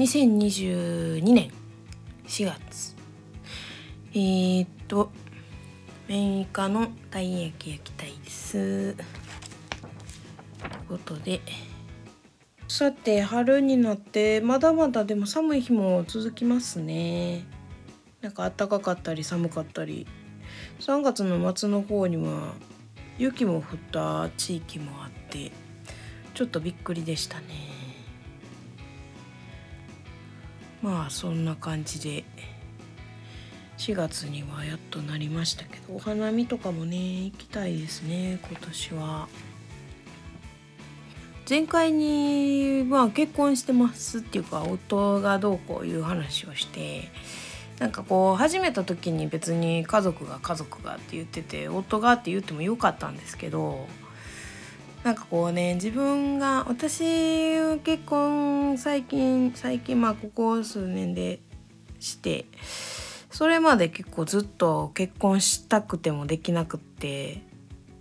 [0.00, 1.50] 2022年
[2.26, 2.96] 4月
[4.14, 5.10] えー、っと
[6.08, 8.94] メイカのたい焼き焼きたいです。
[8.94, 9.04] という
[10.88, 11.42] ことで。
[12.66, 17.44] さて春になってまだまだでも寒い日も続きますね。
[18.22, 20.06] なんか暖かかったり寒かったり。
[20.78, 22.54] 3月の末の方には
[23.18, 25.52] 雪も降った地域もあって
[26.32, 27.69] ちょっとびっくりでしたね。
[30.82, 32.24] まあそんな感じで
[33.78, 39.28] 4月にはやっとなりましたけどお花見とかもね行きたいですね今年は。
[41.48, 47.10] 前回にまあ結婚してますっていうか夫がどうこういう話をして
[47.80, 53.88] なんかこう始めた時に別に家族が家族がって言ってて夫がって言ってもよかったんですけど
[55.04, 57.00] なんかこうね自分が私
[57.80, 61.40] 結婚最近最近まあここ数年で
[62.00, 62.44] して
[63.30, 67.42] それまで結構ずっと結婚したくてもできなくって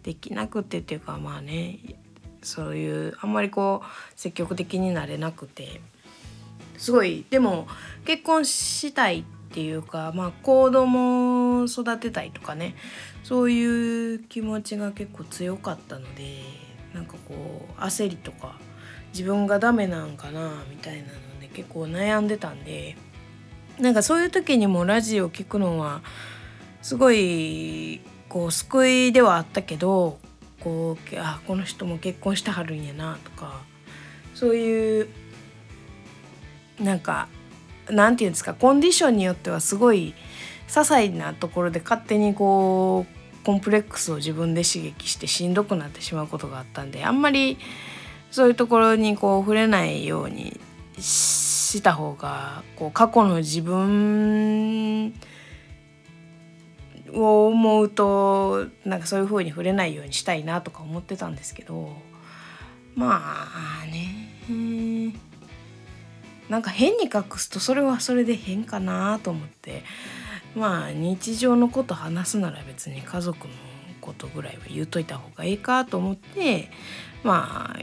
[0.03, 1.79] できなくてっていうかまあね
[2.41, 5.81] そういうあんまりこう積極的になれなくて
[6.77, 7.67] すごいでも
[8.05, 12.75] 結婚したいっていうかまあ子供を育てたいとかね
[13.23, 18.57] そういう気持ちが結構強かったのでなんかこう焦りとか
[19.13, 22.95] 自分がダメなんかなみたいなので結構悩んでたんで
[23.79, 26.01] なんかそういう時にもラジオ聞くのは
[26.81, 30.19] すごいこう救いではあったけど
[30.59, 33.61] こうあこの人も結婚してはるんやなとか
[34.35, 35.07] そういう
[36.79, 37.27] なんか
[37.89, 40.13] なんていうんですかコンディションによってはすごい
[40.67, 43.18] 些細なところで勝手にこう
[43.49, 47.57] コンプレックスを自分で刺激してしんどくなってしまうことがあったんであんまり
[48.29, 50.59] そういうところにこう触れないように
[50.99, 55.15] した方がこう過去の自分
[57.11, 61.91] を思うとなんかそういう風に触れないようにしたいなとか思ってたんですけど
[62.93, 63.19] ま
[63.81, 65.11] あね
[66.49, 69.81] なんか変に隠すとそれはそれで変かなと思って
[70.55, 73.53] まあ日常のこと話すなら別に家族の
[74.01, 76.69] ことぐらいは言うといた方がいいかと思って
[77.23, 77.79] まあ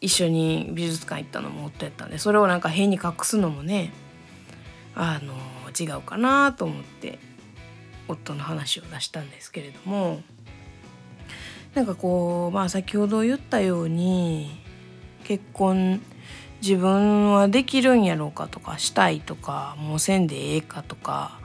[0.00, 3.92] 一緒に美術館行ったのも夫やったんでそれをなんか変に隠すのもね
[4.94, 5.34] あの
[5.78, 7.18] 違うかなと思って
[8.08, 10.20] 夫の話を出したんですけれども
[11.74, 14.50] なんかこうまあ先ほど言ったように
[15.24, 16.00] 結婚
[16.60, 21.38] 自分はできるんやろうかとかしたいとかもうせんでええかとか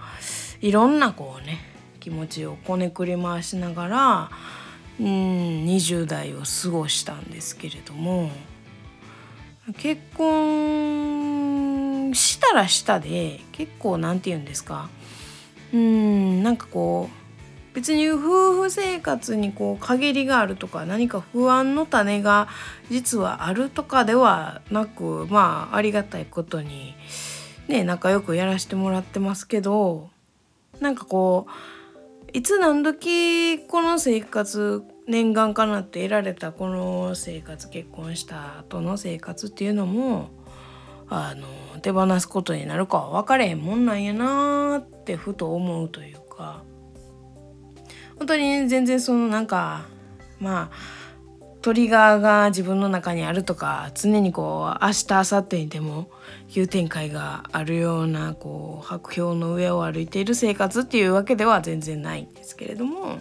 [0.63, 1.59] いろんなこうね
[1.99, 4.31] 気持ちをこねくり回しながら
[4.97, 5.05] うん
[5.65, 8.29] 20代を過ごしたんですけれども
[9.77, 14.87] 結婚したらしたで結構何て言うんですか
[15.73, 22.47] うんなんかこう別に夫婦生活にこう陰りがあるとか何か不安の種が
[22.89, 26.93] 実はあるとかではなくまあありがたいことに
[27.67, 30.12] ね仲良くやらせてもらってますけど
[30.79, 31.51] なんかこう
[32.33, 40.29] いつ何時この生活念願かなって得られたこの生活結婚した後の生活っていうのも
[41.09, 46.63] あの手放すことになるかは分かれへんもんなんやなってふと思うというか。
[48.17, 49.85] 本当に全然そのなんか
[50.39, 51.02] まあ
[51.63, 56.09] トリガーが自分の中にあるとか常にこう明日明後日にでも
[56.49, 63.19] 急展開があるようなこう白氷の上を歩いている生活っていうわけでは全然ないんですけれども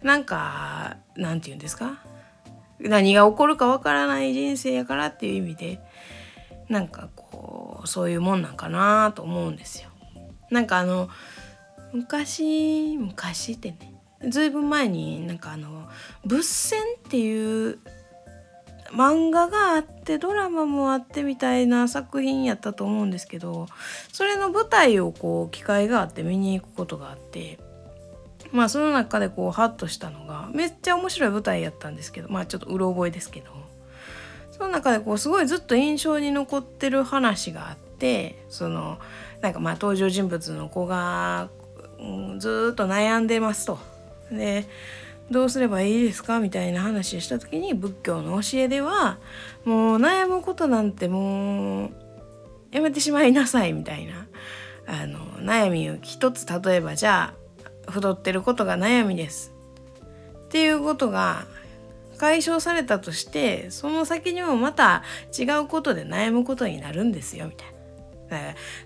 [0.00, 1.98] なんかなんて言うんですか？
[2.78, 5.80] 何が起こるかわからない人生やからっていう意味で
[6.68, 9.90] なんかこうそういうもんなんかなと思うんですよ。
[10.52, 11.08] なんかあの
[11.92, 13.92] 昔昔ってね
[14.28, 15.88] ずいぶん前になんかあの
[16.24, 17.78] 「物戦」っていう
[18.92, 23.66] 漫画があってドラマもあってみたいな作品やったと思うんですけど
[24.12, 27.58] それの舞台をこう機会があって見に行くことがあって
[28.52, 33.50] まあその中でこうハッとしたのがめっちゃ面白い舞台やったんですけどまあちょっとうろ覚えですけど
[34.50, 38.98] その中でこうすごいずっと印象に残ってる話があってその
[39.42, 41.50] なんかまあ登場人物の子が、
[41.98, 43.95] うん、ずっと悩んでますと。
[44.30, 44.66] で
[45.30, 49.18] どうすればいいですかみたいな話をした時に仏教の教えでは
[49.64, 51.90] もう悩むことなんてもう
[52.70, 54.26] やめてしまいなさいみたいな
[54.86, 57.34] あの悩みを一つ例えばじゃ
[57.86, 59.52] あ太ってることが悩みです
[60.46, 61.46] っていうことが
[62.18, 65.02] 解消されたとしてその先にもまた
[65.36, 67.76] 違うことで悩むことになるんですよみたいな。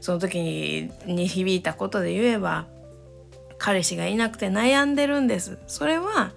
[0.01, 2.67] その時に響いたことで言えば
[3.61, 5.59] 彼氏がいなくて悩んでるんです。
[5.69, 6.33] それは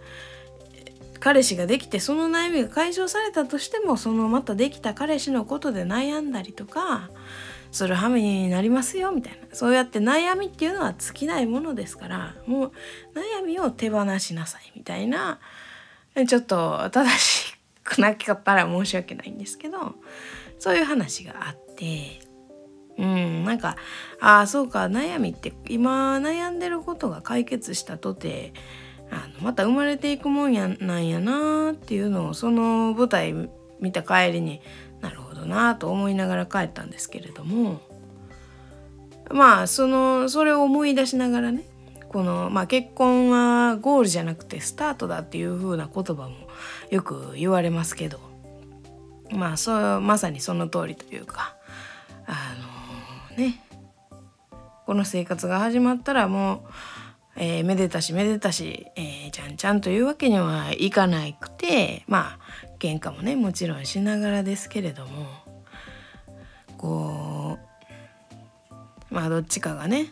[1.19, 7.09] 彼氏ができてその悩みが解消されたとしてもそのまたできた彼氏のことで悩んだりとか
[7.71, 9.47] する羽目になりますよみたいな。
[9.53, 12.71] そうやって悩みっていうのは尽きないものですからもう
[13.41, 15.39] 悩みを手放しなさいみたいな。
[16.27, 19.95] ちょっと正しくなかったら申し訳ないんですけど
[20.59, 22.19] そういう話があって
[22.98, 23.75] うんなんか
[24.19, 28.54] ああそうか悩みって今悩んでることが解決したとて
[29.10, 33.34] あのまた生まれていくもんやなんやなっていうのをその舞台
[33.80, 34.62] 見た帰りに
[35.01, 37.81] なるほどなと思いながら帰ったんですけれども。
[39.31, 41.63] まあそのそれを思い出しながらね
[42.10, 46.36] この、まあ、結婚はゴールじゃなくてスタートだっていう風な言葉も
[46.92, 48.19] よく言われますけど。
[49.31, 51.56] まあそうまさにその通りというか
[52.25, 52.72] あの、
[53.38, 53.59] ね。
[54.85, 56.69] この生活が始まったらもう、
[57.38, 62.39] えー、めでたしめでたし、えー、ちゃんちゃんというわけにはいかないくてまあ
[62.80, 65.27] 喧嘩もねもちろんしながらですけれども
[66.77, 67.57] こ
[69.12, 70.12] うまあどっちかがね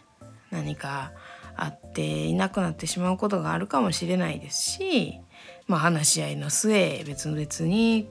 [0.51, 1.11] 何か
[1.55, 5.19] あっていなくなってしまうことがあるかもしれないですし、
[5.67, 8.07] まあ、話し合いの末別々に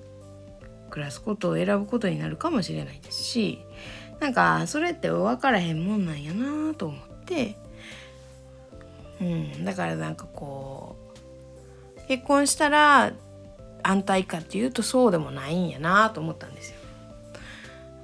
[0.90, 3.60] 暮らすことを選ぶことになるかもしれないですし
[4.20, 7.56] なんかそれって分からへんもんなんやなと思って、
[9.20, 10.96] うん、だからなんかこ
[11.96, 13.12] う結婚したら
[13.82, 16.76] 安泰かっていうとそうでもないんやなと思ったんですよ。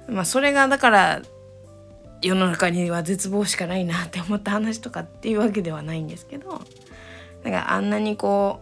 [0.09, 1.21] まあそれがだから
[2.21, 6.61] 世の中には絶望しかないなって思った話とかっていうわけではないんですけど。
[7.43, 8.59] だかあんなにこ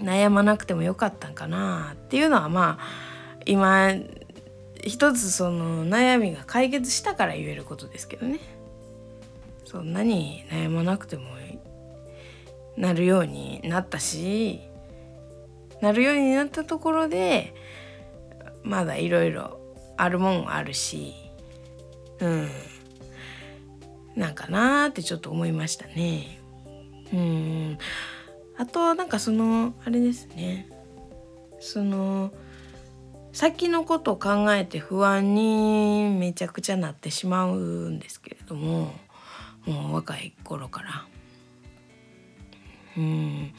[0.00, 3.92] う悩まなくてもよかったんかなっていうのはまあ今
[4.82, 8.40] 一つその悩みが解決したから言えることですけどね。
[9.64, 11.32] そんなに悩まなくても
[12.76, 14.60] なるようになったし
[15.80, 17.54] なるようになったところで
[18.62, 19.60] まだいろいろ
[19.96, 21.14] あるもんあるし
[22.20, 22.48] うん。
[24.14, 26.38] なんかなーってちょっと思いましたね。
[27.12, 27.78] うん。
[28.56, 30.68] あとなんかそのあれですね。
[31.58, 32.32] その
[33.32, 38.92] 先のことを考えて不安にめちゃくちゃなってしまうんですけれども
[39.64, 41.06] もう若い頃から。
[42.96, 43.52] うん。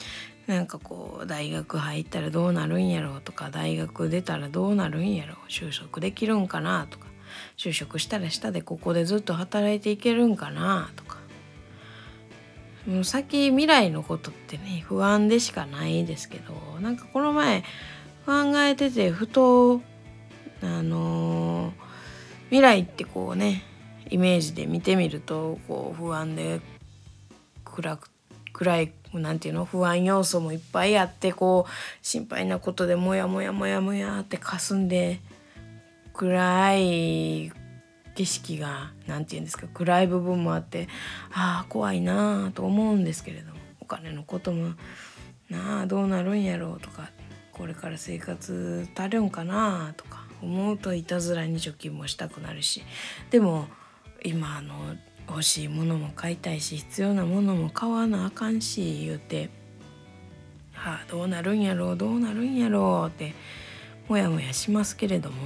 [0.45, 7.07] なんかこう大学入ったらどうなるんやろうとか大学出たらどうなるんやろう就職できるんかなとか
[7.55, 11.23] 就職したら下でここでずっと働いていけるんかなとか。
[12.85, 17.63] もう先未来のことってね不安でしかないですけどなんかこの前
[18.25, 19.81] 考えててふと
[20.61, 21.73] あのー、
[22.45, 23.63] 未来ってこうね
[24.09, 26.61] イメージで見てみるとこう不安で
[27.65, 28.09] 暗く
[28.53, 29.65] 暗いなんていうの？
[29.65, 31.71] 不安要素もいっぱいあってこう
[32.05, 35.19] 心配なことでモヤモヤモヤモヤってかすんで
[36.13, 37.51] 暗い
[38.15, 40.87] 景色が何て言うんですか暗い部分もあって
[41.31, 44.73] ああ怖いなあと思うんですけれどもお金のことも
[45.49, 47.09] なあどうなるんやろうとか
[47.53, 52.83] これから生活足るんかなとか思うといたずらに貯金もしたくなるし
[53.29, 53.67] でも
[54.23, 54.75] 今あの
[55.27, 59.49] 欲しいものも買いたいし必要なものも買わなあかんし言うて、
[60.73, 63.33] はあ、どうなるんやろうどうなるんやろうって
[64.09, 65.37] モヤモヤしますけれども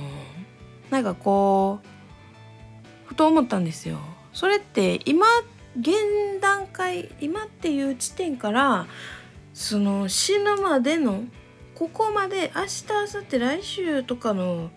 [0.89, 1.87] なんかこう
[3.07, 3.99] ふと思ったんですよ。
[4.33, 5.25] それって今
[5.79, 8.87] 現段階今っていう地点から
[9.53, 11.23] その死ぬまでの
[11.77, 14.71] ここまで明日明後日来週とかの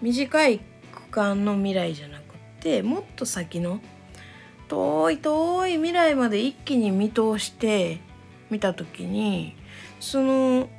[0.00, 3.80] 短い区間の未来じゃなくてもっと先の
[4.68, 8.00] 遠い遠い未来まで一気に見通して
[8.48, 9.54] 見た時に
[10.00, 10.70] その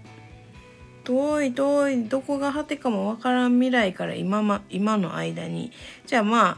[1.04, 5.72] 遠い遠いどこが果てかもわからん未来から今,、ま、今の間に。
[6.08, 6.58] じゃあまあ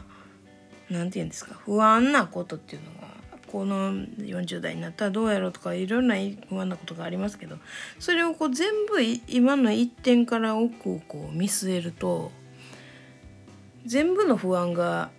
[0.88, 1.54] 何て言うんですか？
[1.66, 3.19] 不安なことっていうのが
[3.50, 6.14] この40代になったらどうやろうとかいろんな
[6.48, 7.56] 不安なことがありますけど
[7.98, 12.30] それをこう全部今の一点から奥をこう見据えると
[13.84, 15.10] 全部の不安が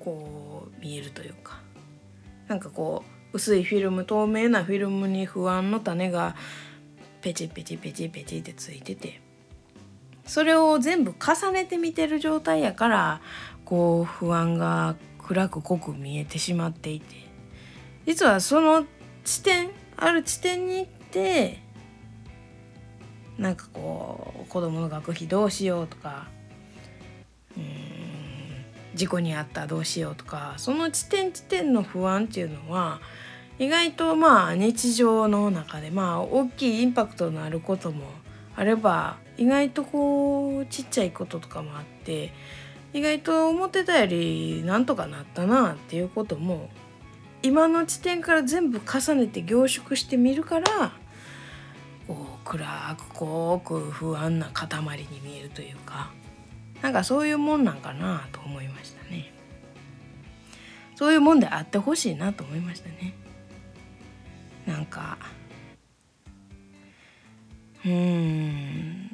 [0.00, 1.60] こう見えるというか
[2.48, 6.34] なんかこう薄いフィルム透明なフィルムに不安の種が
[7.20, 9.20] ペチペチペチペチってついてて
[10.26, 13.20] それを全部重ねて見てる状態やから
[13.64, 17.27] こう不安が暗く濃く見えてしまっていて
[18.08, 18.86] 実はその
[19.22, 21.58] 地点ある地点に行って
[23.36, 26.26] なんかこう子供の学費どうしようとか
[27.54, 27.64] うん
[28.94, 33.02] 事故に遭ったどうしようとかその地点地点の不安っていうのは
[33.58, 38.06] 意外とまあ日常の中でまあ大きいインパクトのあることも
[38.56, 42.32] あれば意外とこうちっちゃいこととかもあって
[42.94, 46.70] 意外と思ってたよりなんとかなったなっていうことも
[47.42, 50.92] 今の地点から全部重ねて凝縮してみるから
[52.06, 54.68] こう暗く濃く不安な塊
[55.10, 56.10] に見えるというか
[56.82, 59.32] なんかそういうもんなんかなと思いましたね。
[60.96, 63.14] そういうもんであってほしいなと思いましたね。
[64.66, 65.16] なんか
[67.84, 69.10] うん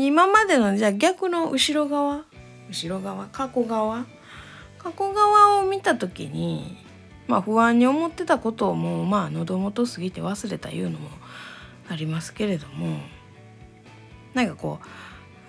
[0.00, 2.24] 今までのじゃあ逆の後ろ側
[2.68, 4.06] 後ろ側過去側
[4.78, 6.87] 過去側を見た時に
[7.28, 11.10] まあ不安に思ってたことをもうまあ喉元過ぎて忘れたいうのも
[11.88, 12.98] ありますけれども
[14.34, 14.80] なんかこ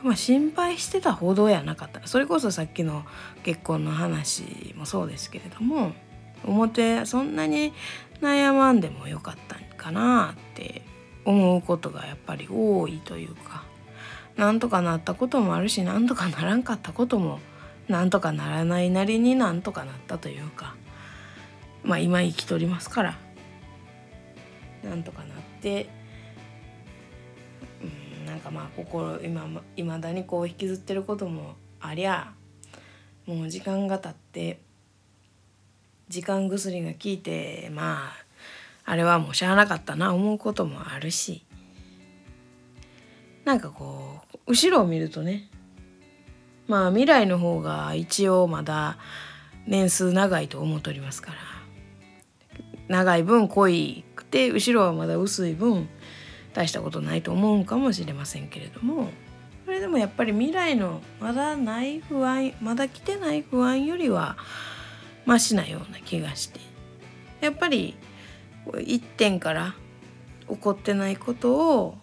[0.03, 2.05] う、まあ、心配してたほどやなかった。
[2.07, 3.03] それこそさっきの
[3.43, 5.93] 結婚の話もそうですけれども
[6.45, 7.74] 表そんなに
[8.21, 10.81] 悩まんでもよかったんかなって
[11.25, 13.63] 思うことがやっぱり多いというか
[14.38, 17.39] なんとかなったこともあるしなんとかならんかったことも
[17.88, 20.75] なんとかならないなりになんとかなったというか
[21.83, 23.17] まあ今生きとりますから。
[24.83, 25.89] なんとかなって。
[27.81, 32.31] うんなんかまあ心今いまだにこう引きずってることもありゃ
[33.25, 34.59] もう時間が経って
[36.09, 38.12] 時間薬が効いてま
[38.86, 41.43] ああれはもうしゃあなかったな思うこともあるし。
[43.45, 45.50] なんかこう後ろを見るとね
[46.67, 49.00] まあ未来の方が一応まだ
[49.65, 51.58] 年数長いと思っておりますから。
[52.89, 55.88] 長い分濃いくて後ろはまだ薄い分
[56.53, 59.10] 大したことないと思うんかもしれませんけれども
[59.65, 64.36] それでもやっぱり未来のまだない不安まだ来てない不安よりは
[65.25, 66.60] マシなような気がして
[67.39, 67.96] やっぱり
[68.81, 69.75] 一点から
[70.50, 71.98] 起こってないことを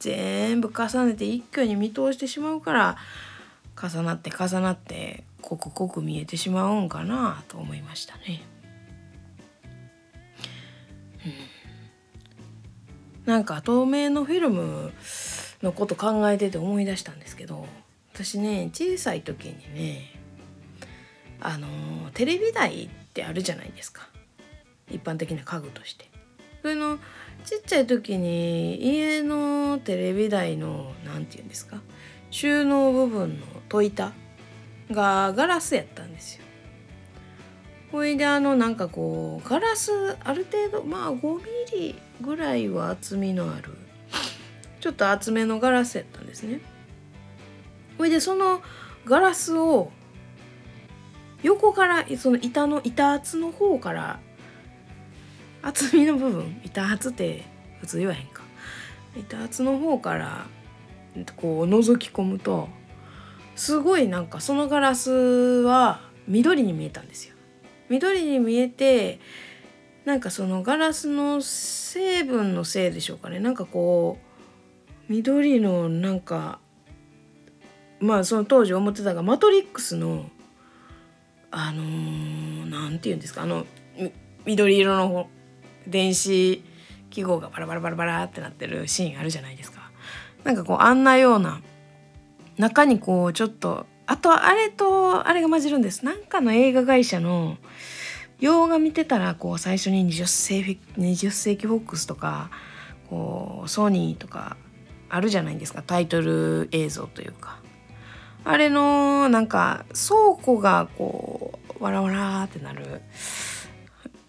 [0.00, 2.96] 全部重ねて一挙に見通してしまうから
[3.80, 8.42] 重なって重なって刻々く見えてしまうんかなと思いましたね。
[13.26, 14.92] なんか透明のフィルム
[15.62, 17.66] のこと考えてて思い出したんですけど
[18.14, 20.12] 私ね小さい時にね
[21.40, 21.68] あの
[22.14, 24.08] テレビ台ってあるじゃないですか
[24.90, 26.08] 一般的な家具として。
[26.62, 26.98] それの
[27.44, 31.80] ちっちゃい時に家のテレビ台の何て言うんですか
[32.30, 34.12] 収納部分の戸板
[34.90, 36.45] がガラスやったんですよ。
[37.92, 43.72] ほいであのなんかこうガラスある程度まあ5ミリぐらいは厚みのある
[44.80, 46.60] ちょっと厚めのガラスやったんですね。
[47.98, 48.60] ほいでその
[49.04, 49.90] ガラスを
[51.42, 54.20] 横からその板の板厚の方から
[55.62, 57.44] 厚みの部分板厚って
[57.80, 58.42] 普通言わへんか
[59.16, 60.46] 板厚の方から
[61.36, 62.68] こう覗き込むと
[63.54, 67.35] すごいなんかそのガラスは緑に見えたんですよ。
[67.88, 69.20] 緑に見えて
[70.04, 76.58] なんかそのガラスの成分のせいでしょうかねなんかこう緑のなんか
[78.00, 80.26] まあその当時思ってたがマトリックスの
[81.50, 81.82] あの
[82.66, 83.66] 何、ー、て言うんですかあの
[84.44, 85.28] 緑色の
[85.86, 86.62] 電子
[87.10, 89.90] 記号がバラバラバラバラってなってるシーンあるじゃないですか。
[90.44, 91.60] なんかこうあんなような
[92.58, 96.04] 中にこうちょっとあとあれとあれが混じるんです。
[96.04, 97.56] なんかの映画会社の
[98.40, 102.50] 洋画見てたらこう最初に20世紀 ,20 世紀フォックスとか
[103.08, 104.56] こうソニーとか
[105.08, 105.82] あるじゃないですか。
[105.82, 107.60] タイトル映像というか。
[108.44, 113.02] あれのなんか倉庫がこうわらわらってなる。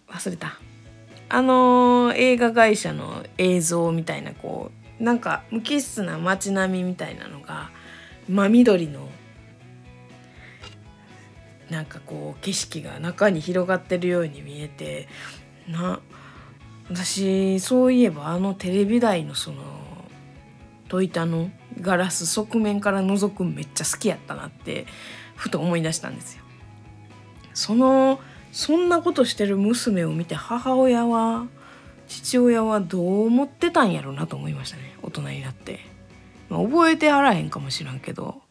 [0.08, 0.60] 忘れた。
[1.30, 7.70] あの映画会社の映像みたいなこうなんか無機質な街並みみたいなのが
[8.30, 9.10] 真緑の
[11.70, 15.08] なんかこう景色が中に広がってるように見えて
[15.68, 16.00] な
[16.90, 19.64] 私そういえばあのテレビ台のその
[20.88, 24.88] 戸板のガラス側面から覗くめっちゃ好きやったなって
[25.36, 26.44] ふと思い出したんですよ。
[27.54, 28.20] その
[28.52, 31.48] そんなことしてる娘を見て母親は
[32.08, 34.96] 父親はどう思ってたんやろうなと思いましたね。
[35.02, 35.82] 大人になって、
[36.50, 38.42] まあ、覚えてはらへんかもしらんけど。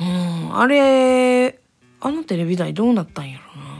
[0.00, 1.59] うんあれ
[2.00, 3.70] あのテレビ台どうなったんやろな。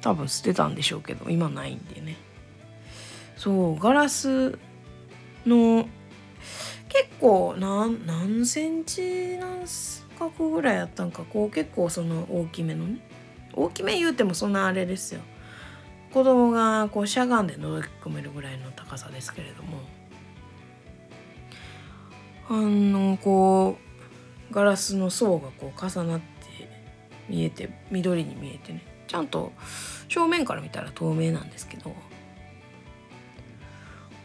[0.00, 2.16] 多分捨てたんでしょうけど今ないんでね。
[3.36, 4.58] そうガラス
[5.44, 5.88] の
[6.88, 9.64] 結構何何センチ何
[10.18, 11.24] 角ぐらいあったんか。
[11.24, 13.00] こう結構その大きめのね。
[13.54, 15.20] 大きめ言うてもそんなあれですよ。
[16.12, 19.78] 子供がこうしゃがんで覗き込めるぐらいの高さですけれども。
[22.50, 23.76] あのこ
[24.50, 26.37] うガラスの層がこう重なって
[27.28, 28.82] 見えて緑に見えてね。
[29.06, 29.52] ちゃんと
[30.08, 31.94] 正面から見たら透明なんですけど。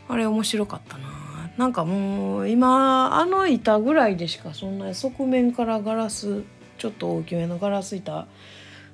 [0.10, 1.24] あれ面白かったな。
[1.57, 6.43] なんかもう今あの板ぐらいでしかそんな側面からガラス
[6.77, 8.27] ちょっと大きめのガラス板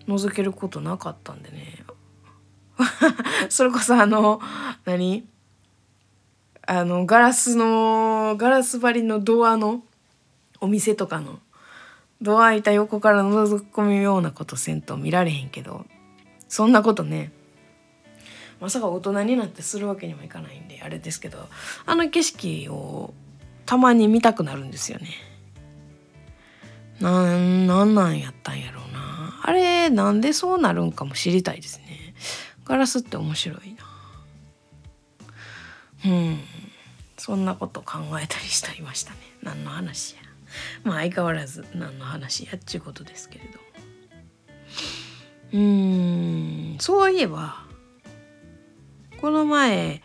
[0.07, 1.83] 覗けることなかったんでね。
[3.49, 4.39] それこそあの
[4.85, 5.27] 何？
[6.65, 9.81] あのガラスのガラス張りのドアの
[10.61, 11.39] お店とかの
[12.21, 15.85] ドア開いた横から覗き込むようなことせんと見られへんけど
[16.47, 17.31] そんなことね
[18.59, 21.47] まさか大人になってするわけにもいかないんであれですけど
[21.85, 23.13] あの景色を
[23.65, 25.09] たまに見たくなるんですよね。
[26.99, 29.39] なんなんなんやったんやろうな。
[29.43, 32.15] あれなんでそうなるんかも知りたいですね。
[32.65, 33.75] ガラスって面白い
[36.03, 36.11] な。
[36.11, 36.39] うん。
[37.17, 39.17] そんなこと考えたりしていましたね。
[39.43, 40.28] 何の話や。
[40.83, 43.59] まあ相変わらず何の話やっちゅうことですけれど
[45.51, 47.63] うんそういえば
[49.19, 50.01] この前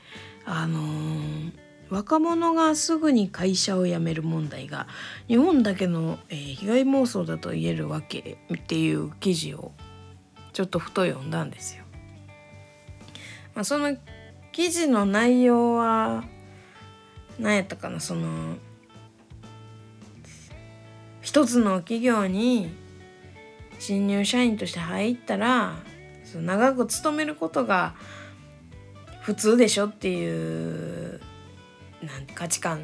[0.46, 1.52] あのー、
[1.90, 4.86] 若者がすぐに会社を辞める問題が
[5.28, 9.72] 日本だけの、えー、被害妄想だと言えるわけっていう記事を
[10.52, 11.84] ちょっとふと読んだんですよ。
[13.54, 13.96] まあ、その
[14.52, 16.24] 記事の内容は
[17.38, 18.56] 何やったかなその
[21.25, 22.71] 一つの企業に
[23.78, 25.76] 新入社員として入ったら
[26.35, 27.95] 長く勤めることが
[29.23, 31.21] 普通でしょっていう
[32.02, 32.80] なん価値観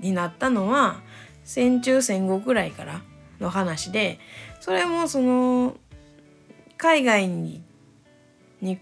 [0.00, 1.02] になったのは
[1.44, 3.02] 戦中戦後くらいから
[3.38, 4.18] の話で
[4.60, 5.76] それもその
[6.78, 7.62] 海外に
[8.62, 8.80] に比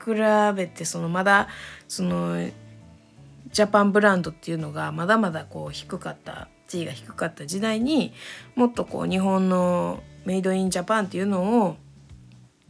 [0.54, 1.48] べてそのまだ
[1.88, 2.48] その
[3.50, 8.12] ジャパンブランドっていうのがまだまだこう低かった地位が低かった時代に
[8.54, 11.76] もっとこう日本のメイドインジャパンっていうのを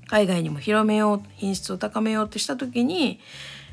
[0.08, 3.20] 海外にも広めよう品質を高めようとした時に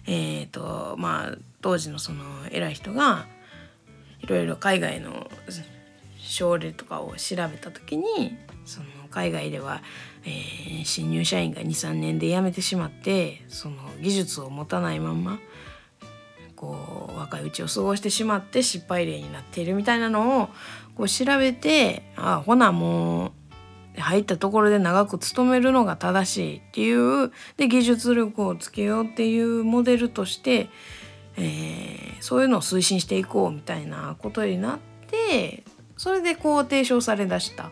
[0.07, 3.27] えーとまあ、当時のその偉い人が
[4.21, 5.29] いろいろ海外の
[6.17, 9.81] 症例とかを調べた時にその海外では
[10.23, 15.39] えー、新入社員が23年で辞めてしまってその技術を持たないまんま
[16.61, 20.49] こう若いうちを過ごしてしまって失敗例になっているみたいなのを
[20.95, 23.33] こう調べてあほなも
[23.97, 30.69] う入ったところで長く勤めるのが正しいっていうで技術力をつけようっていうモデルとして、
[31.35, 35.63] えー、そういうのを推進していこうみたいなことになって
[35.97, 37.69] それでこう提唱されだしたっ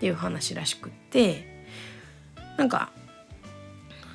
[0.00, 1.52] ていう話らしくって。
[2.56, 2.90] なんか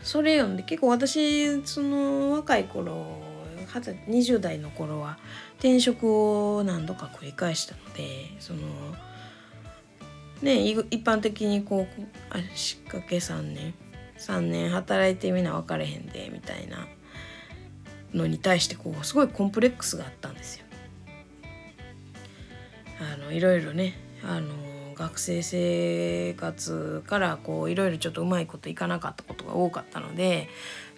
[0.04, 3.27] それ読んで結構私その若い頃
[3.74, 5.18] 20代の頃は
[5.56, 6.06] 転職
[6.56, 8.62] を何度か繰り返したのでその
[10.42, 13.74] ね一般的にこう足掛け3年
[14.18, 16.88] 3年働いてみな分かれへんでみたいな
[18.14, 20.66] のに対してこうすごいコンプレックスがあったんですよ。
[23.00, 24.54] あのいろいろねあの
[24.96, 30.50] 学生生活からこういろいろちょっとうまいこといかなかったことが多かったので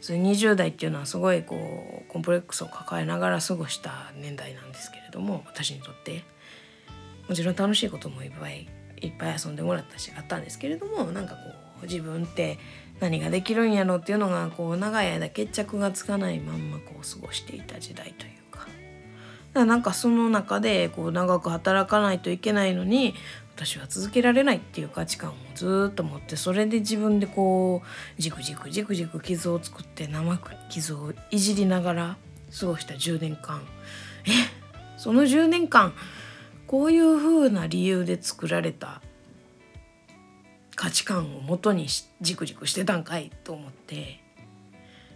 [0.01, 6.23] それ20代っていうのはすごいこうコンプレックスを抱えながら過ごした年代なんですけれども私にとって
[7.27, 8.67] もちろん楽しいこともいっぱい
[9.01, 11.39] いっぱい遊んでもらったしあったんですけれどもなんかこ
[11.81, 12.57] う自分って
[12.99, 18.59] 何ができるんやろっていうのがこう長い間決着がつかないまんまこう過ごしていた時代というか。
[18.59, 18.69] だか
[19.53, 23.15] らなんかその中でこう長く働かないといけないのに
[23.59, 32.17] 私は続けられないっていう価値観をずっと持ってそれで自分でこうじくじくじくじく傷を作って生傷をいじりながら
[32.57, 33.61] 過ごした10年間
[34.25, 34.29] え
[34.95, 35.93] その10年間
[36.67, 39.01] こういう風な理由で作られた
[40.77, 41.87] 価値観をもとに
[42.21, 44.21] じくじくしてたんかいと思って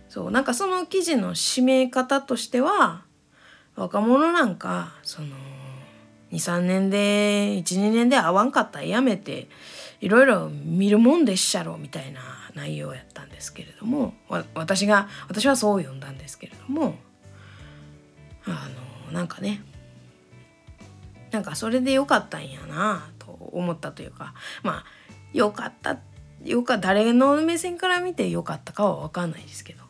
[0.10, 3.06] そうなんかその記事の締め方としては
[3.77, 5.29] 若者なんかその
[6.34, 8.80] 23年で12年で会わんかった。
[8.80, 9.48] らやめて。
[10.02, 12.19] いろいろ見るもんでっしゃろみたいな
[12.56, 14.13] 内容やったんですけれども。
[14.54, 16.96] 私が私はそう読んだんですけれども。
[18.46, 18.67] あ
[19.08, 19.62] のなんかね。
[21.32, 24.34] なんかそれでよかったんやなと思ったというか。
[24.62, 24.86] まあ
[25.32, 26.00] よかった
[26.43, 29.84] よか誰の目線から見てよかったかは分かんないですけど。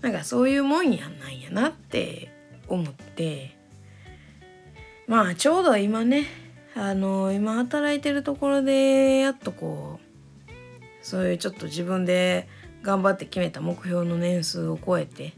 [0.00, 2.32] なんかそういうもんやんなんやなって
[2.68, 3.55] 思って。
[5.06, 6.26] まあちょうど今ね
[6.74, 10.00] あの今働いてるところでやっとこ
[10.48, 10.50] う
[11.02, 12.48] そういうちょっと自分で
[12.82, 15.32] 頑張って決めた目標の年数を超えて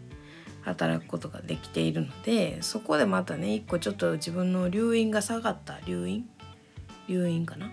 [0.63, 6.25] 働くことができているのでそこでまたね一個ちょっと自分の留飲が下がった留飲？
[7.09, 7.71] 留飲かな？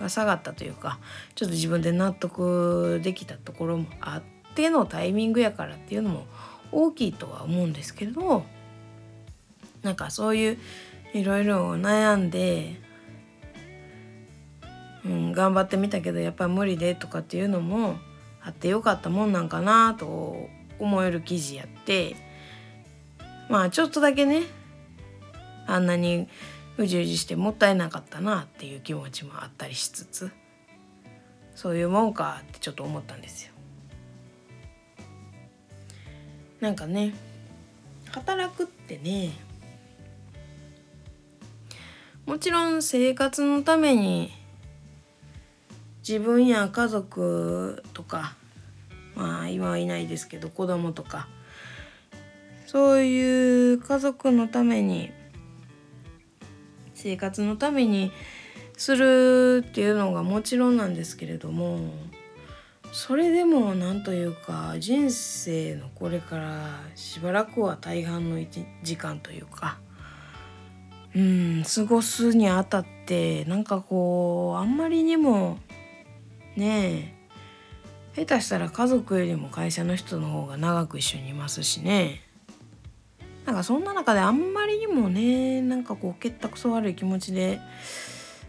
[0.00, 0.98] が下がったというか
[1.34, 6.26] ちょっと自分で納得できたところもあってのタイミングやからっていうのも
[6.72, 8.44] 大きいとは思うんですけど
[9.82, 10.58] なんかそういう
[11.14, 12.84] いろいろ悩んで
[15.04, 17.96] うん、頑張ってみたけどやっぱり無理でとかっていうのも
[18.42, 20.48] あってよかったもんなんかなと
[20.78, 22.16] 思える記事やって
[23.48, 24.42] まあちょっとだけね
[25.66, 26.26] あんなに
[26.76, 30.30] うじうじしてもったいなかったなっていう気持ちもあったりしつつ
[31.54, 33.52] そういうもんかってちょっと思ったんですよ。
[36.60, 37.14] なんかね
[38.10, 39.32] 働くってね
[42.26, 44.32] もちろん生活のために
[46.06, 48.34] 自分や家族とか
[49.14, 51.28] まあ今はいないですけど子供とか
[52.66, 55.10] そういう家族のために
[56.94, 58.10] 生活のために
[58.76, 61.78] するっていうのがもちろんなんですけれども
[62.90, 68.42] それでも何というか人生のこれからしばらくは大半の
[68.82, 69.78] 時間というか
[71.14, 75.58] うん過ごすにあたってなんかこうあんまりにも
[76.56, 77.14] ね
[78.16, 82.20] え下手したら家族よりも会社の人の方が長く一緒にいますしね
[83.44, 87.60] なんかそんな中であんまりにもねなんかこう結ったくそ悪い気持ちで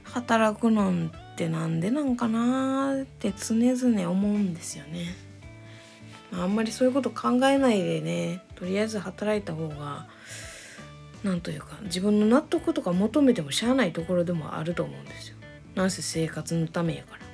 [0.04, 5.08] 働くのってなんでなんかなって常々思うんですよね。
[6.32, 10.08] あんまりそういうこと考えないでねとりあえず働いた方が
[11.25, 15.38] なんというか自分の納得とか求めてもしゃあないところでもあると思うんですよ。
[15.73, 17.25] なんせ生活のためやから。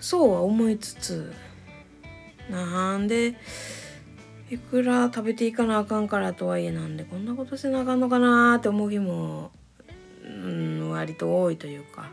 [0.00, 1.32] そうは思いつつ
[2.50, 3.36] なんで
[4.50, 9.50] いくら食べていかなあかんからとはいえなんでこんなことせなあかんのかなって思う日も、
[10.24, 12.10] うん、割と多いというか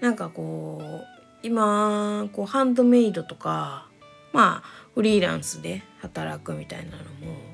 [0.00, 1.06] なんかこう
[1.44, 3.88] 今こうハンドメイドとか
[4.32, 7.49] まあフリーランスで働くみたいなのも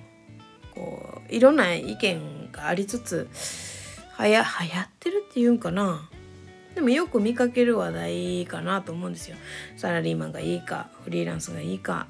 [0.77, 3.29] こういろんな意見がありつつ
[4.12, 6.09] はや流行ってるっていうんかな。
[6.77, 9.37] でもよく見かける話題かなと思うんですよ。
[9.77, 12.07] サラリーマンがいいかフリーランスがいいか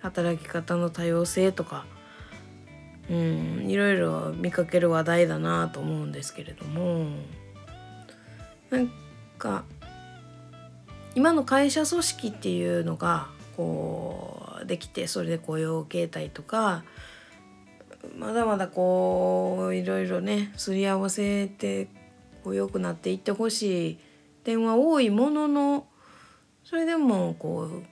[0.00, 1.86] 働き方の多様性とか。
[3.10, 7.08] うんいろいろ見かける話題だなと思うんですけれども。
[8.70, 8.90] なん
[9.38, 9.64] か
[11.14, 16.84] 今の会社組織っていうのがこうできてそれで雇用形態とか
[18.16, 21.88] まだまだこういろいろねすり合わせて
[22.44, 23.98] こう良くなっていってほしい
[24.44, 25.86] 点は多いものの
[26.64, 27.82] それでもこう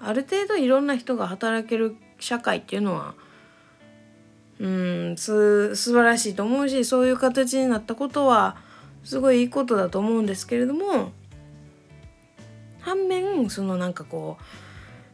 [0.00, 3.14] ある程度いろんな人が働ける社会っていうのは
[4.58, 8.56] うんす素晴らしいと思うしそういう形になったことは
[9.04, 11.12] すごいいいことだと思うんですけれども
[12.80, 14.38] 反面そのなんかこ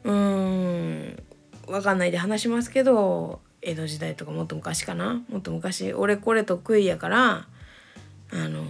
[0.04, 1.22] ううん
[1.66, 5.22] 分かんないで話しますけど江戸時代とかもっと昔かな？
[5.28, 5.92] もっと昔。
[5.92, 7.46] 俺これ得意やから
[8.32, 8.66] あのー、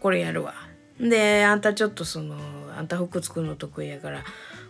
[0.00, 0.54] これやるわ。
[0.98, 2.36] であんたちょっとその
[2.76, 4.24] あんた服作るの得意やから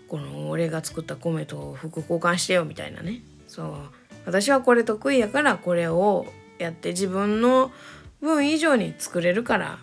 [0.09, 3.23] この俺が作った米と服交換してよみたいなね。
[3.47, 3.75] そう。
[4.25, 6.27] 私はこれ得意やからこれを
[6.59, 7.71] やって自分の
[8.21, 9.79] 分以上に作れるから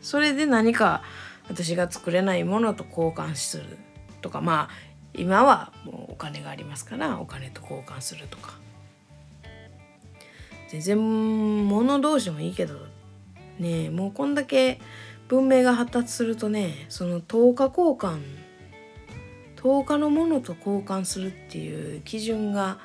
[0.00, 1.02] それで何か
[1.48, 3.64] 私が作れないものと交換する
[4.22, 8.62] とかまあ今はもうお金がありますからお金と交換するとか。
[10.72, 12.76] 全然物同士もいいけど
[13.58, 14.80] ねもうこんだけ
[15.28, 18.22] 文明が発達するとねその10日交換
[19.56, 22.78] 10日のものと交換するっていう基準が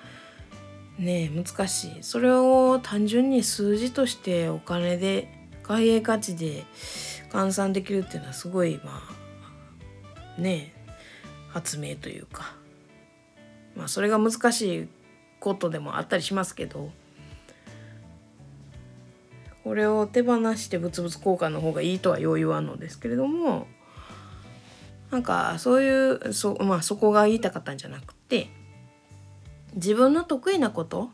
[0.99, 1.91] ね難しい。
[2.01, 5.29] それを単純に数字としてお金で
[5.63, 6.65] 貨幣価値で
[7.31, 9.01] 換算できるっていうのはすごいま
[10.37, 10.73] あね
[11.57, 12.53] 発明というか
[13.75, 14.87] まあそれが難しい
[15.39, 16.91] ことでもあったりしますけど
[19.63, 23.67] これを手放して物々交換の方がいいとはよう言わんのですけれども
[25.09, 28.49] なんかそういうそ,、まあ、そこが言いたかったんじゃなくて
[29.73, 31.09] 自分の得意なこと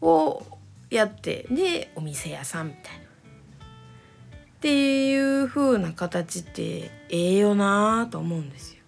[0.00, 0.42] を
[0.90, 3.00] やってでお店屋さんみたいな。
[3.00, 8.79] っていう風な形ってええよなーと思うんですよ。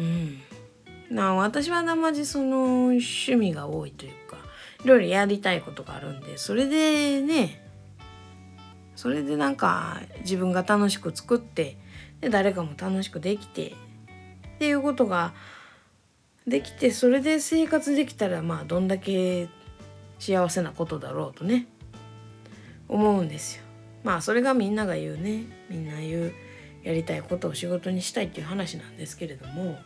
[0.00, 0.40] うん。
[1.10, 4.38] な私はなまじその趣味が多いというか
[4.84, 7.66] いろいろやりたいことがあるんでそれでね
[8.94, 11.76] それでなんか自分が楽しく作って
[12.20, 13.72] で誰かも楽しくできてっ
[14.58, 15.34] ていうことが
[16.46, 19.48] できてそれで生活できたらまあどんだけ
[20.18, 21.66] 幸せなことだろうとね
[22.88, 23.62] 思うんですよ。
[24.04, 26.32] まあそれがみんなが言うねみんな言う
[26.82, 29.78] やりたいことを仕事にしたいっていう話なんですけれども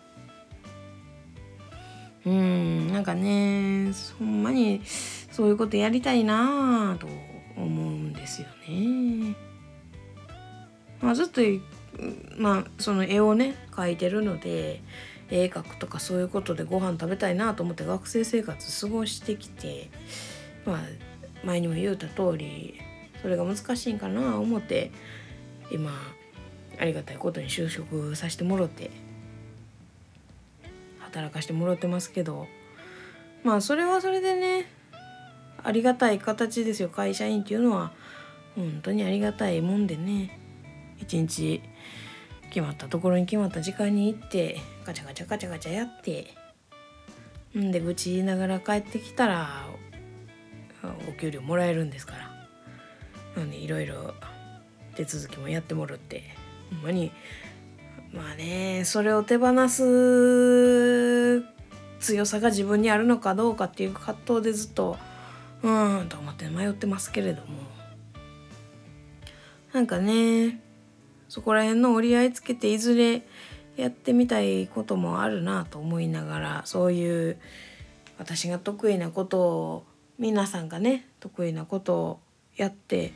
[2.26, 4.80] うんなんかねほんまに
[5.30, 7.06] そういうことやりたいなと
[7.56, 9.36] 思うんですよね。
[11.00, 11.42] まあ、ずっと
[12.38, 14.80] まあその絵をね描いてるので
[15.30, 19.90] 絵描くとかそういうことでご飯食べたいなと思って学生生活過ごしてきて
[20.64, 20.78] まあ
[21.44, 22.74] 前にも言うた通り
[23.20, 24.90] それが難しいんかな思って
[25.70, 25.90] 今
[26.78, 28.90] ありがたいことに就職させてもろて
[31.14, 32.46] 働かしてもらってますけど
[33.44, 34.66] まあそれはそれでね
[35.62, 36.90] ありがたい形ですよ。
[36.90, 37.92] 会社員っていうのは
[38.54, 40.38] 本当にありがたいもんでね
[40.98, 41.62] 一日
[42.50, 46.34] 決まったところに決まった時間に行ってガチャガチャガチャガチャやって
[47.56, 49.66] んで愚痴言いながら帰ってきたら
[51.08, 52.34] お給料もらえるんですから。
[53.36, 54.14] なんでいろいろ
[54.94, 56.22] 手続きもやってもらって
[56.70, 57.10] ほんまに
[58.14, 61.42] まあねそれを手放す
[62.00, 64.96] 強さが自分にあるのかどうかっていう葛藤でずっと
[65.62, 67.64] うーんと思って迷ってますけれども。
[69.72, 70.60] なんかね
[71.28, 73.22] そこら辺の折り合いつけていずれ
[73.76, 77.38] やってみたいこともあるなと思いながらそういう
[78.16, 79.84] 私が得意なことを
[80.16, 82.20] 皆さんがね得意なことを
[82.56, 83.12] やって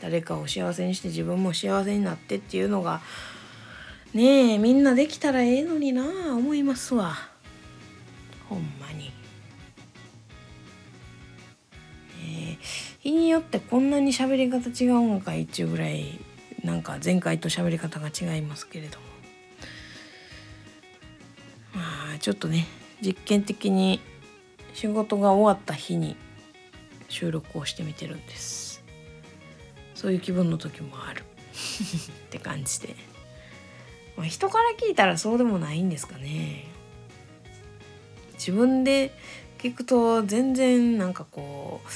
[0.00, 3.00] 誰かを幸せにして自分も幸せになってっていうのが
[4.14, 7.14] ねえみんなできたらええのになあ思いますわ
[8.48, 9.12] ほんまに。
[12.24, 12.58] えー、
[13.00, 16.18] 日によってこんなに喋り方違うんかいっちゅうぐらい
[16.64, 19.04] なんか前回と喋り方が違いますけれども
[21.74, 22.66] まあちょっとね
[23.02, 24.00] 実験的に
[24.72, 26.16] 仕事が終わった日に
[27.08, 28.82] 収録をしてみてるんです
[29.94, 31.20] そういう気分の時もある
[32.26, 33.17] って感じで。
[34.18, 36.64] まあ、人から聞いたらそうでもないんですかね。
[38.34, 39.14] 自分で
[39.58, 41.88] 聞くと全然なんかこう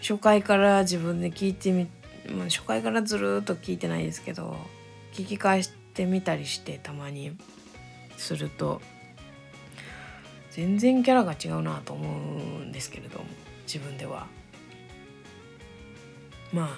[0.00, 1.86] 初回から自分で聞いてみ、
[2.36, 4.56] まあ、初回からずるっと聞いてないですけど
[5.12, 7.36] 聞き返してみたりしてたまに
[8.16, 8.80] すると
[10.50, 13.24] 全然キャラが違うなと思うんですけれども
[13.66, 14.26] 自分では。
[16.52, 16.76] ま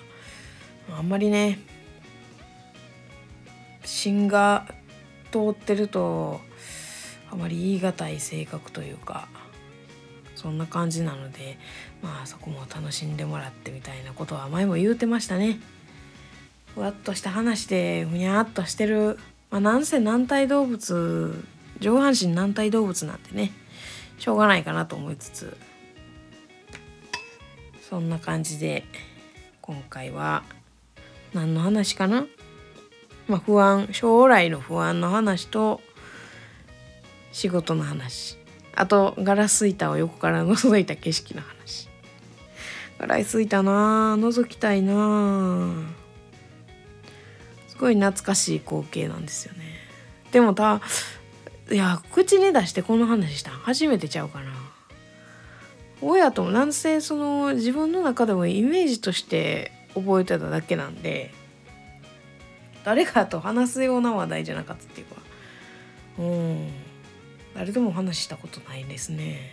[0.90, 1.58] ああんまりね
[3.84, 4.66] 芯が
[5.30, 6.40] 通ってると
[7.30, 9.28] あまり言い難い性格というか
[10.36, 11.58] そんな感じなので
[12.02, 15.58] まあそこも楽しんでもらってみたいなことは前も言うてましたね。
[16.74, 19.18] ふわっとした話でふにゃっとしてる、
[19.50, 21.44] まあ、なんせ軟体動物
[21.78, 23.52] 上半身軟体動物なんてね
[24.18, 25.56] しょうがないかなと思いつつ
[27.88, 28.84] そんな感じで
[29.60, 30.42] 今回は
[31.32, 32.26] 何の話かな？
[33.26, 35.80] まあ、不安将来の不安の話と
[37.32, 38.38] 仕事の話。
[38.76, 41.88] あとガラス板を横から覗いた景色の話。
[42.98, 45.74] ガラス板な覗きたいな
[47.68, 49.64] すごい懐かしい光景なんですよね。
[50.30, 50.80] でもた
[51.70, 54.52] いや口に出してこの話した初めてちゃうかな。
[56.00, 61.32] 親ともなんせその自分の中でもイメージとして覚えてただけなんで
[62.84, 65.16] 誰かと話すような話題じゃなかったっていうか。
[66.18, 66.70] うん。
[67.54, 69.52] 誰とも話したことないですね。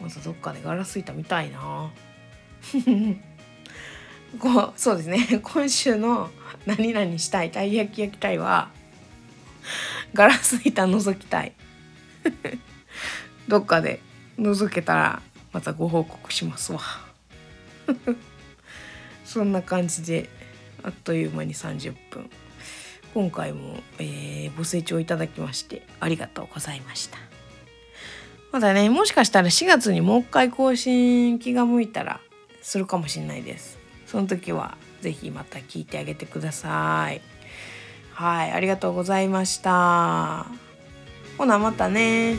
[0.00, 1.90] またどっかでガラス板見たいな。
[4.38, 5.40] こうそうですね。
[5.42, 6.30] 今週の
[6.64, 8.70] 「何々したいたい焼き焼きたい」は
[10.14, 11.52] ガラス板覗きたい。
[13.48, 14.00] どっかで
[14.38, 15.22] 覗けたら
[15.52, 16.80] またご報告しますわ。
[19.24, 20.28] そんな感じで
[20.82, 22.30] あっという間に30分。
[23.14, 27.18] 今回も、えー、ご清聴いただきましてありがとうございました。
[28.52, 32.20] まだねもしかしたら4月にもう一回更新気が向いたら
[32.60, 33.78] するかもしれないです。
[34.06, 37.20] その時は是非また聞いてあげてください。
[38.12, 40.46] はいありがとうございました。
[41.38, 42.36] ほなまたね。